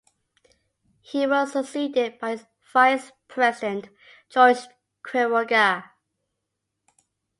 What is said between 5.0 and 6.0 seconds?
Quiroga.